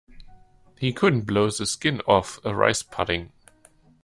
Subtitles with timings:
[0.79, 3.31] He couldn't blow the skin off a rice pudding.